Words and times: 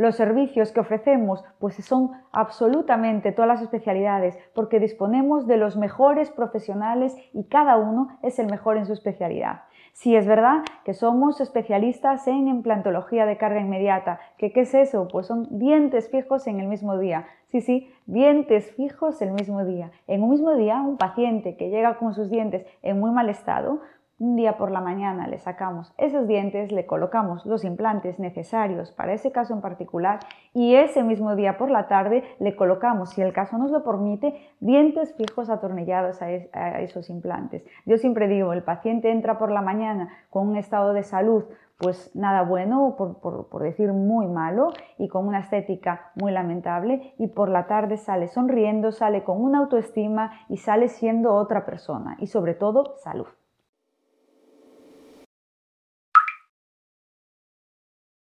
Los 0.00 0.16
servicios 0.16 0.72
que 0.72 0.80
ofrecemos 0.80 1.44
pues 1.58 1.74
son 1.84 2.12
absolutamente 2.32 3.32
todas 3.32 3.48
las 3.48 3.60
especialidades 3.60 4.38
porque 4.54 4.80
disponemos 4.80 5.46
de 5.46 5.58
los 5.58 5.76
mejores 5.76 6.30
profesionales 6.30 7.14
y 7.34 7.44
cada 7.44 7.76
uno 7.76 8.08
es 8.22 8.38
el 8.38 8.46
mejor 8.46 8.78
en 8.78 8.86
su 8.86 8.94
especialidad. 8.94 9.64
Sí, 9.92 10.16
es 10.16 10.26
verdad 10.26 10.62
que 10.86 10.94
somos 10.94 11.42
especialistas 11.42 12.26
en 12.28 12.48
implantología 12.48 13.26
de 13.26 13.36
carga 13.36 13.60
inmediata. 13.60 14.20
¿Qué, 14.38 14.52
¿Qué 14.52 14.60
es 14.60 14.72
eso? 14.72 15.06
Pues 15.06 15.26
son 15.26 15.58
dientes 15.58 16.08
fijos 16.08 16.46
en 16.46 16.60
el 16.60 16.68
mismo 16.68 16.98
día. 16.98 17.26
Sí, 17.48 17.60
sí, 17.60 17.92
dientes 18.06 18.70
fijos 18.76 19.20
el 19.20 19.32
mismo 19.32 19.66
día. 19.66 19.90
En 20.06 20.22
un 20.22 20.30
mismo 20.30 20.54
día, 20.54 20.80
un 20.80 20.96
paciente 20.96 21.58
que 21.58 21.68
llega 21.68 21.98
con 21.98 22.14
sus 22.14 22.30
dientes 22.30 22.64
en 22.80 22.98
muy 22.98 23.10
mal 23.10 23.28
estado, 23.28 23.82
un 24.20 24.36
día 24.36 24.58
por 24.58 24.70
la 24.70 24.82
mañana 24.82 25.26
le 25.26 25.38
sacamos 25.38 25.94
esos 25.96 26.28
dientes, 26.28 26.70
le 26.72 26.84
colocamos 26.84 27.46
los 27.46 27.64
implantes 27.64 28.18
necesarios 28.18 28.92
para 28.92 29.14
ese 29.14 29.32
caso 29.32 29.54
en 29.54 29.62
particular 29.62 30.20
y 30.52 30.74
ese 30.74 31.02
mismo 31.02 31.34
día 31.36 31.56
por 31.56 31.70
la 31.70 31.88
tarde 31.88 32.22
le 32.38 32.54
colocamos, 32.54 33.10
si 33.10 33.22
el 33.22 33.32
caso 33.32 33.56
nos 33.56 33.70
lo 33.70 33.82
permite, 33.82 34.34
dientes 34.60 35.14
fijos 35.14 35.48
atornillados 35.48 36.20
a, 36.20 36.30
esos 36.80 37.08
implantes. 37.08 37.64
Yo 37.86 37.96
siempre 37.96 38.28
digo, 38.28 38.52
el 38.52 38.62
paciente 38.62 39.10
entra 39.10 39.38
por 39.38 39.50
la 39.50 39.62
mañana 39.62 40.10
con 40.28 40.48
un 40.48 40.56
estado 40.56 40.92
de 40.92 41.02
salud 41.02 41.44
pues 41.78 42.14
nada 42.14 42.42
bueno, 42.42 42.94
por, 42.98 43.62
decir 43.62 43.90
muy 43.94 44.26
malo, 44.26 44.68
y 44.98 45.08
con 45.08 45.26
una 45.26 45.38
estética 45.38 46.12
muy 46.14 46.30
lamentable, 46.30 47.14
y 47.16 47.28
por 47.28 47.48
la 47.48 47.66
tarde 47.66 47.96
sale 47.96 48.28
sonriendo, 48.28 48.92
sale 48.92 49.24
con 49.24 49.42
una 49.42 49.60
autoestima 49.60 50.30
y 50.50 50.58
sale 50.58 50.88
siendo 50.88 51.32
otra 51.32 51.64
persona, 51.64 52.18
y 52.20 52.26
sobre 52.26 52.52
todo 52.52 52.96
salud. 52.98 53.28